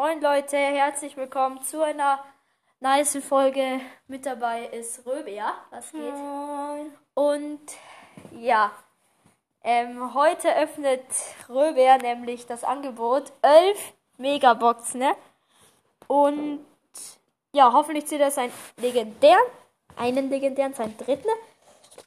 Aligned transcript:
Moin 0.00 0.22
Leute, 0.22 0.56
herzlich 0.56 1.14
willkommen 1.18 1.60
zu 1.60 1.82
einer 1.82 2.24
nice 2.80 3.18
Folge. 3.18 3.82
Mit 4.08 4.24
dabei 4.24 4.64
ist 4.68 5.04
Röbe, 5.04 5.30
ja? 5.30 5.52
Was 5.68 5.92
geht? 5.92 6.00
Moin. 6.00 6.90
Und 7.12 7.60
ja, 8.32 8.72
ähm, 9.62 10.14
heute 10.14 10.56
öffnet 10.56 11.04
Röber 11.50 11.98
nämlich 11.98 12.46
das 12.46 12.64
Angebot 12.64 13.30
11 13.42 13.92
Megaboxen. 14.16 15.00
Ne? 15.00 15.12
Und 16.06 16.64
ja, 17.52 17.70
hoffentlich 17.70 18.06
zieht 18.06 18.22
er 18.22 18.30
seinen 18.30 18.54
legendären, 18.78 19.44
einen 19.98 20.30
legendären, 20.30 20.72
seinen 20.72 20.96
dritten. 20.96 21.28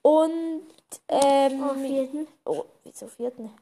Und 0.02 0.64
ähm, 1.10 1.64
Oh, 1.64 1.76
vierten. 1.76 2.28
oh, 2.46 2.66
wieso 2.86 3.06
vierten? 3.06 3.54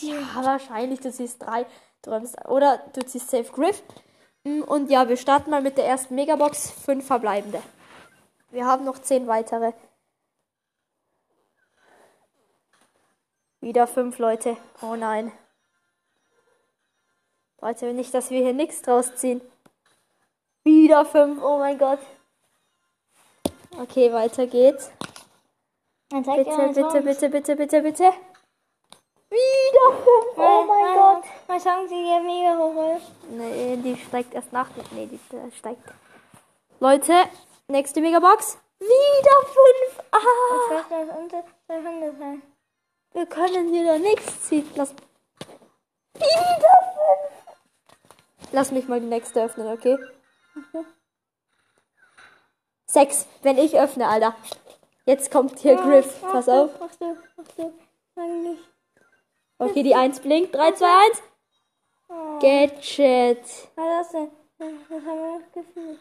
Ja, 0.00 0.44
wahrscheinlich, 0.44 1.00
du 1.00 1.10
ziehst 1.10 1.42
drei. 1.42 1.66
Du 2.02 2.10
räumst, 2.10 2.36
oder 2.46 2.78
du 2.92 3.04
ziehst 3.04 3.30
Safe 3.30 3.50
Griff. 3.52 3.82
Mm, 4.44 4.62
Und 4.62 4.90
ja, 4.90 5.08
wir 5.08 5.16
starten 5.16 5.50
mal 5.50 5.62
mit 5.62 5.76
der 5.78 5.86
ersten 5.86 6.14
Megabox. 6.14 6.70
Fünf 6.70 7.06
verbleibende. 7.06 7.62
Wir 8.50 8.66
haben 8.66 8.84
noch 8.84 8.98
zehn 8.98 9.26
weitere. 9.26 9.72
Wieder 13.60 13.86
fünf 13.86 14.18
Leute. 14.18 14.56
Oh 14.82 14.94
nein. 14.94 15.32
Leute, 17.60 17.92
nicht, 17.92 18.14
dass 18.14 18.30
wir 18.30 18.40
hier 18.40 18.52
nichts 18.54 18.82
draus 18.82 19.16
ziehen. 19.16 19.40
Wieder 20.62 21.04
fünf. 21.04 21.42
Oh 21.42 21.58
mein 21.58 21.76
Gott. 21.78 21.98
Okay, 23.76 24.12
weiter 24.12 24.46
geht's. 24.46 24.90
Bitte, 26.08 26.30
bitte, 26.30 26.52
Songs. 26.52 26.74
bitte, 26.74 27.28
bitte, 27.28 27.56
bitte, 27.56 27.82
bitte. 27.82 28.12
Wieder 29.30 29.92
fünf. 30.04 30.38
Oh 30.38 30.64
mein 30.66 30.94
Gott. 30.94 31.24
Meine 31.46 31.88
sind 31.88 32.06
ja 32.06 32.20
mega 32.20 32.56
hoch. 32.58 33.00
Nee, 33.30 33.76
die 33.76 33.96
steigt 33.96 34.34
erst 34.34 34.52
nach. 34.52 34.68
Nee, 34.92 35.06
die 35.06 35.36
äh, 35.36 35.50
steigt. 35.52 35.82
Leute, 36.80 37.12
nächste 37.68 38.00
Megabox. 38.00 38.58
Wieder 38.80 39.38
fünf. 39.44 40.04
Ah, 40.12 40.18
Was 40.18 40.88
soll 40.88 41.06
das 41.06 41.16
unter 41.16 41.44
200 41.66 42.18
sein? 42.18 42.42
wir 43.12 43.26
können 43.26 43.68
hier 43.72 43.92
doch 43.92 43.98
nichts 43.98 44.42
ziehen. 44.48 44.70
Lass. 44.76 44.94
Wieder 46.14 46.94
fünf. 46.94 48.52
Lass 48.52 48.70
mich 48.70 48.88
mal 48.88 49.00
die 49.00 49.06
nächste 49.06 49.42
öffnen, 49.42 49.66
okay? 49.66 49.98
Sechs. 52.86 53.26
Wenn 53.42 53.58
ich 53.58 53.78
öffne, 53.78 54.08
Alter. 54.08 54.34
Jetzt 55.04 55.30
kommt 55.30 55.58
hier 55.58 55.76
Griff. 55.76 56.20
Pass 56.20 56.46
du, 56.46 56.52
auf. 56.52 56.70
Ach 56.80 56.94
du, 56.96 57.16
ach 57.36 57.52
du. 57.56 57.72
Sag 58.14 58.28
nicht. 58.28 58.62
Okay, 59.58 59.82
die 59.82 59.94
Eins 59.94 60.20
blinkt. 60.20 60.54
Drei, 60.54 60.72
zwei, 60.72 60.86
eins. 60.86 61.22
Oh. 62.08 62.38
Gadget. 62.38 63.42
Was 63.42 63.46
ist 63.46 63.74
das 63.76 64.12
denn? 64.12 64.30
Das 64.58 64.68
haben 64.68 65.18
wir 65.18 65.40
das 65.40 65.52
Gefühl. 65.52 65.98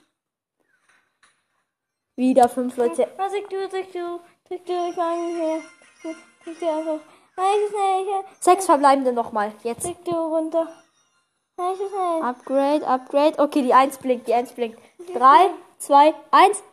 Wieder 2.16 2.49
fünf 2.49 2.77
Leute. 2.77 3.08
Was 3.17 3.31
sag 3.31 3.49
du, 3.49 3.69
sag 3.69 3.91
du, 3.91 4.19
sag 4.49 4.66
du, 4.66 4.73
ich 4.73 4.95
nicht 4.95 5.38
mehr. 5.38 5.61
Sag 6.03 6.59
du 6.59 6.67
einfach. 6.67 6.99
Nein, 7.36 7.59
ich 7.64 7.69
schnell, 7.69 8.23
Sechs 8.39 8.66
verbleibende 8.66 9.14
nochmal. 9.14 9.53
Jetzt. 9.64 9.83
sag 9.83 10.03
du 10.05 10.11
runter. 10.11 10.67
Nein, 11.58 11.73
ich 11.73 11.89
schnell. 11.89 12.21
Upgrade, 12.23 12.88
Upgrade. 12.88 13.39
Okay, 13.39 13.61
die 13.61 13.73
1 13.73 13.97
blinkt, 13.99 14.27
die 14.27 14.33
1 14.33 14.53
blinkt. 14.53 14.80
3, 15.14 15.49
2, 15.80 16.14
1. 16.31 16.64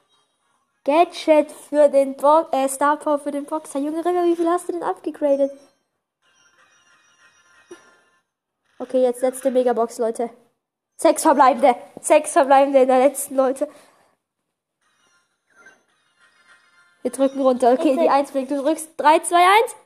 Gadget 0.85 1.51
für 1.51 1.89
den 1.89 2.17
Bo 2.17 2.47
äh, 2.53 2.69
Star 2.69 2.97
Power 2.97 3.19
für 3.19 3.31
den 3.31 3.45
Boxer. 3.45 3.81
Junge 3.81 4.05
Ringer, 4.05 4.25
wie 4.25 4.37
viel 4.37 4.49
hast 4.49 4.69
du 4.69 4.73
denn 4.73 4.83
abgegradet? 4.83 5.51
Okay, 8.85 9.03
jetzt 9.03 9.23
letzte 9.23 9.51
Megabox, 9.51 9.97
Leute. 9.97 10.29
Sechs 10.97 11.23
verbleibende. 11.23 11.75
Sechs 12.03 12.33
verbleibende 12.33 12.83
in 12.83 12.89
der 12.89 12.99
letzten, 12.99 13.35
Leute. 13.35 13.67
Wir 17.01 17.11
drücken 17.11 17.41
runter. 17.41 17.73
Okay, 17.73 17.97
die 17.97 18.11
1 18.11 18.33
blinkt. 18.33 18.51
Du 18.51 18.63
drückst 18.63 18.91
3, 18.99 19.21
2, 19.21 19.37
1. 19.37 19.77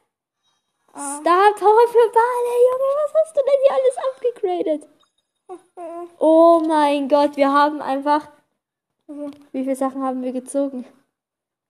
Star 0.91 1.55
Power 1.55 1.87
für 1.93 2.13
Bale. 2.13 2.55
Junge, 2.67 2.91
was 3.05 3.15
hast 3.23 3.37
du 3.37 3.41
denn 3.47 3.61
hier 3.63 3.75
alles 3.77 3.97
abgegradet? 4.11 4.89
Oh 6.19 6.61
mein 6.67 7.09
Gott, 7.09 7.37
wir 7.37 7.51
haben 7.51 7.81
einfach. 7.81 8.29
Wie 9.07 9.63
viele 9.63 9.77
Sachen 9.77 10.03
haben 10.03 10.23
wir 10.23 10.33
gezogen? 10.33 10.85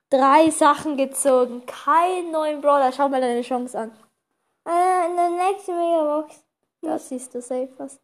Drei 0.09 0.49
Sachen 0.49 0.97
gezogen. 0.97 1.65
Keinen 1.65 2.31
neuen 2.31 2.59
Brawler. 2.59 2.91
Schau 2.91 3.07
mal 3.07 3.21
deine 3.21 3.43
Chance 3.43 3.79
an. 3.79 3.91
Äh, 4.67 5.07
in 5.07 5.15
der 5.15 5.29
nächsten 5.29 5.77
Megabox. 5.77 6.43
Da 6.81 6.97
siehst 6.97 7.33
du 7.33 7.41
safe 7.41 7.69
was. 7.77 7.99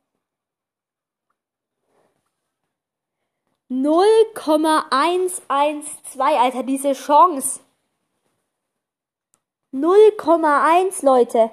0,112, 3.69 6.19
Alter, 6.19 6.63
diese 6.63 6.93
Chance. 6.93 7.61
0,1, 9.73 11.03
Leute. 11.03 11.51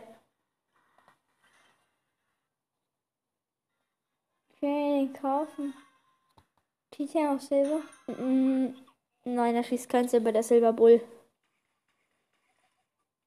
Ich 4.55 4.63
will 4.63 5.03
ihn 5.05 5.13
kaufen. 5.15 5.75
Titan 6.91 7.37
auf 7.37 7.43
Silber. 7.43 7.81
Mm, 8.07 8.75
Nein, 9.25 9.55
er 9.55 9.65
schießt 9.65 9.89
kein 9.89 10.09
Silber, 10.09 10.33
der 10.33 10.43
Silberbull. 10.43 11.01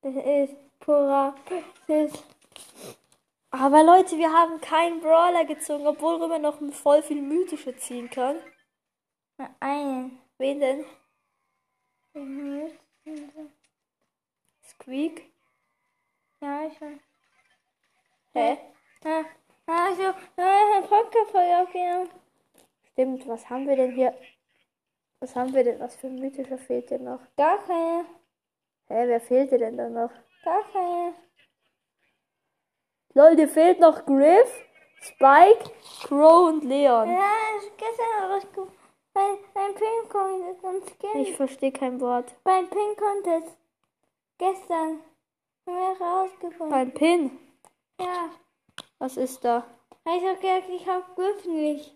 Das 0.02 0.14
ist 0.16 0.56
purer. 0.80 1.36
Das 1.88 2.14
ist. 2.14 2.35
Aber 3.58 3.84
Leute, 3.84 4.18
wir 4.18 4.34
haben 4.34 4.60
keinen 4.60 5.00
Brawler 5.00 5.46
gezogen, 5.46 5.88
obwohl 5.88 6.16
Römer 6.16 6.40
noch 6.40 6.60
voll 6.74 7.02
viel 7.02 7.22
mythische 7.22 7.74
ziehen 7.78 8.10
kann. 8.10 8.36
Einen. 9.62 10.20
Wen 10.38 10.60
denn? 10.60 10.86
Squeak? 14.62 15.32
Ja, 16.42 16.68
ich 16.68 16.82
weiß. 16.82 17.00
Hä? 18.34 18.58
Ah, 19.06 19.24
also, 19.88 20.12
Podcast 20.90 21.32
voll 21.32 21.50
aufgenommen. 21.54 22.10
Stimmt, 22.92 23.26
was 23.26 23.50
haben 23.50 23.68
wir 23.70 23.78
denn 23.78 23.94
hier? 23.94 24.14
Was 25.22 25.34
haben 25.34 25.54
wir 25.54 25.64
denn? 25.64 25.80
Was 25.80 25.96
für 25.96 26.08
ein 26.08 26.16
mythischer 26.16 26.58
fehlt 26.58 26.90
denn 26.90 27.06
noch? 27.06 27.22
Gar 27.38 27.64
keine. 27.64 28.06
Hä, 28.90 29.08
wer 29.08 29.22
fehlte 29.22 29.58
denn 29.58 29.78
da 29.78 29.88
noch? 29.88 30.12
Gar 30.44 30.64
keine. 30.74 31.25
Lol, 33.16 33.38
dir 33.38 33.48
fehlt 33.48 33.80
noch 33.80 34.06
Griff, 34.06 34.52
Spike, 35.02 35.72
Crow 36.04 36.50
und 36.50 36.66
Leon. 36.66 37.10
Ja, 37.10 37.32
ich 37.58 37.72
gestern 37.78 38.32
rausgekommen. 38.32 38.74
Beim, 39.14 39.38
beim 39.54 39.74
Pink 39.74 40.10
Contest 40.10 40.64
und 40.64 40.84
Skin. 40.84 41.22
Ich 41.22 41.34
verstehe 41.36 41.72
kein 41.72 42.02
Wort. 42.02 42.36
beim 42.44 42.68
Pink 42.70 42.98
Contest. 42.98 43.58
Gestern. 44.38 45.00
Haben 45.66 45.78
wir 45.78 46.06
rausgefunden. 46.06 46.70
Beim 46.70 46.92
Pin. 46.92 47.40
ja. 48.02 48.30
Was 49.00 49.16
ist 49.16 49.44
da? 49.46 49.64
Ich 50.06 50.26
hab 50.26 50.42
gesagt, 50.42 50.70
ich 50.70 50.88
hab 50.88 51.16
Griff 51.16 51.46
nicht. 51.46 51.96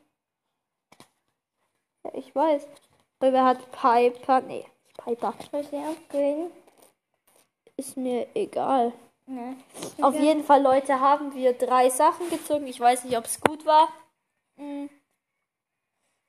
Ja, 2.06 2.12
ich 2.13 2.34
weiß. 2.34 2.66
Römer 3.22 3.44
hat 3.44 3.72
Piper. 3.72 4.40
Nee, 4.41 4.66
Piper. 4.97 5.34
Ich 5.40 5.69
den 5.69 5.84
upgraden? 5.84 6.52
Ist 7.75 7.97
mir 7.97 8.28
egal. 8.34 8.94
Ja. 9.29 10.07
Auf 10.07 10.16
jeden 10.16 10.44
Fall, 10.44 10.62
Leute, 10.62 11.00
haben 11.00 11.34
wir 11.35 11.53
drei 11.53 11.90
Sachen 11.90 12.29
gezogen. 12.29 12.66
Ich 12.67 12.79
weiß 12.79 13.03
nicht, 13.03 13.17
ob 13.17 13.25
es 13.25 13.40
gut 13.40 13.66
war. 13.66 13.90
Mhm. 14.56 14.90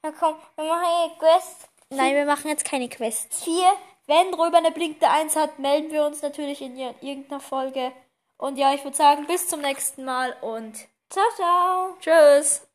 Na 0.02 0.12
komm, 0.18 0.34
wir 0.56 0.64
machen 0.64 0.86
hier 0.86 1.18
Quest 1.18 1.68
Nein, 1.92 2.14
wir 2.14 2.24
machen 2.24 2.48
jetzt 2.48 2.64
keine 2.64 2.88
Quests. 2.88 3.42
4. 3.44 3.64
Wenn 4.06 4.32
Röber 4.34 4.58
eine 4.58 4.70
blinkende 4.70 5.08
Eins 5.10 5.34
hat, 5.36 5.58
melden 5.58 5.90
wir 5.90 6.04
uns 6.06 6.22
natürlich 6.22 6.60
in 6.62 6.76
ir- 6.76 6.94
irgendeiner 7.00 7.40
Folge. 7.40 7.92
Und 8.38 8.56
ja, 8.58 8.72
ich 8.74 8.84
würde 8.84 8.96
sagen, 8.96 9.26
bis 9.26 9.48
zum 9.48 9.60
nächsten 9.60 10.04
Mal 10.04 10.34
und 10.40 10.74
Ciao, 11.10 11.24
ciao. 11.36 11.96
tschüss. 12.00 12.66